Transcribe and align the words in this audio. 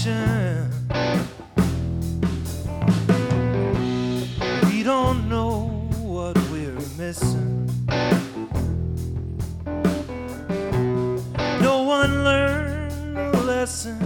mission. 0.00 0.70
We 4.70 4.82
don't 4.82 5.28
know 5.28 5.88
what 6.00 6.36
we're 6.50 6.80
missing. 6.96 7.66
No 11.60 11.82
one 11.82 12.24
learned 12.24 13.34
the 13.34 13.42
lesson. 13.44 13.98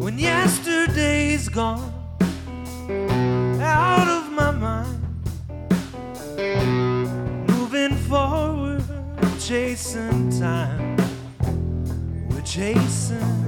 When 0.00 0.18
yesterday's 0.18 1.48
gone 1.50 1.92
out 3.60 4.08
of 4.08 4.32
my 4.32 4.50
mind, 4.50 5.00
moving 7.48 7.96
forward, 8.08 8.84
chasing. 9.38 10.23
We're 12.56 13.43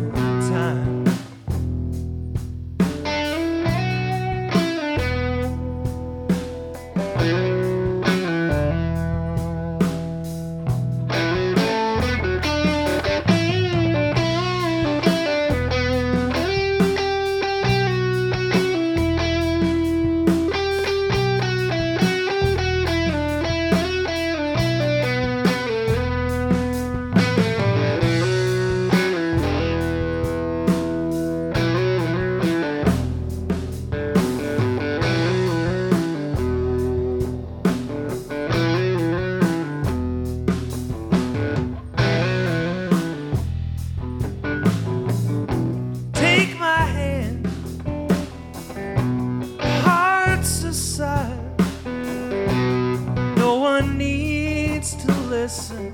listen. 55.37 55.93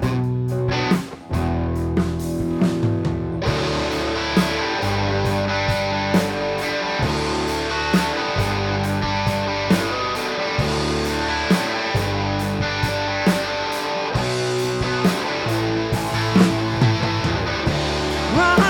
Run 18.35 18.62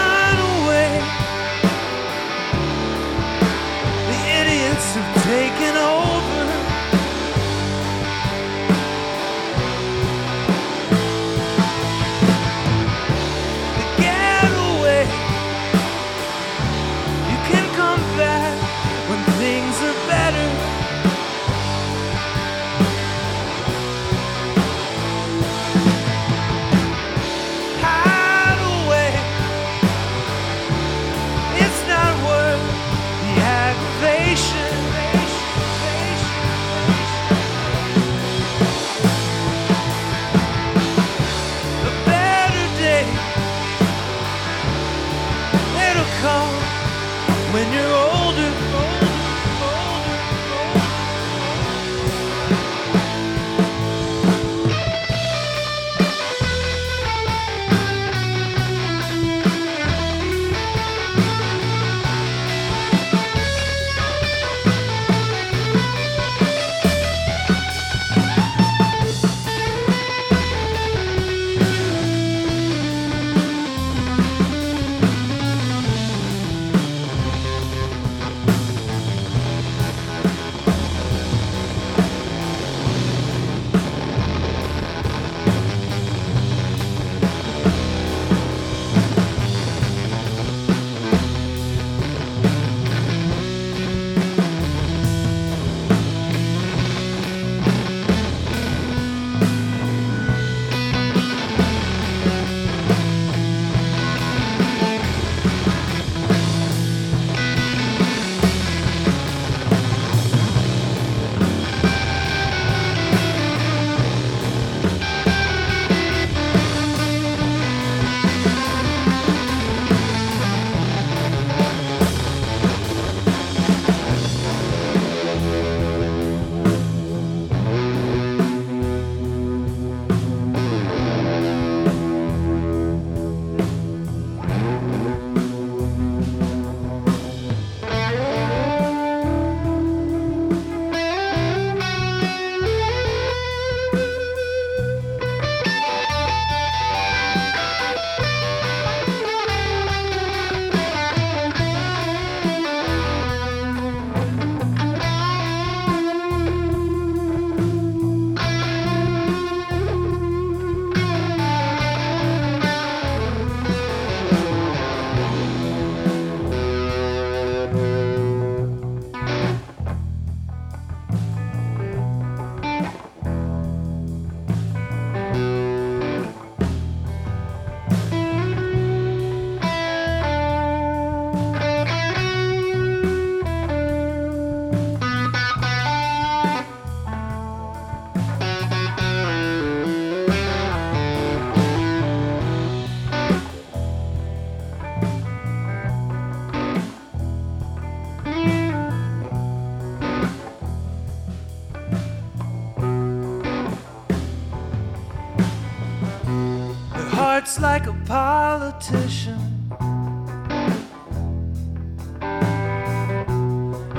heart's 207.42 207.59
like 207.59 207.86
a 207.89 207.94
politician. 208.06 209.41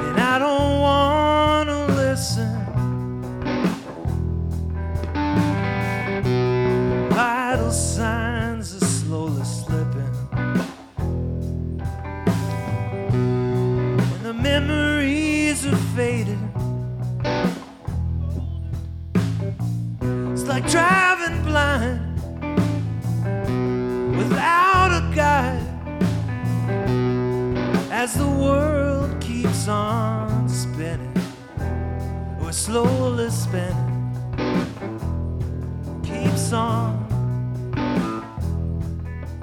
And 0.01 0.17
I 0.17 0.39
don't 0.39 0.79
want 0.79 1.69
to 1.69 1.85
listen. 1.93 2.55
Vital 7.09 7.71
signs 7.71 8.75
are 8.75 8.85
slowly 8.85 9.43
slipping. 9.43 10.15
And 14.13 14.25
the 14.25 14.33
memories 14.33 15.65
are 15.65 15.75
fading. 15.97 16.49
It's 20.31 20.43
like 20.43 20.65
driving 20.69 21.43
blind 21.43 22.02
as 28.03 28.15
the 28.15 28.27
world 28.27 29.09
keeps 29.21 29.69
on 29.69 30.49
spinning. 30.49 31.15
We're 32.37 32.51
slowly 32.51 33.29
spinning, 33.29 34.11
keeps 36.03 36.51
on, 36.51 37.07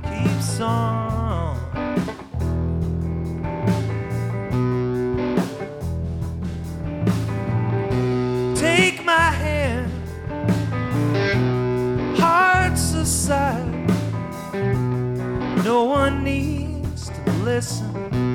keeps 0.03 0.61
on. 0.61 1.57
Take 8.57 9.03
my 9.07 9.31
hand, 9.43 9.91
hearts 12.19 12.93
aside. 12.93 13.88
No 15.64 15.85
one 15.85 16.23
needs 16.23 17.09
to 17.09 17.31
listen. 17.43 18.29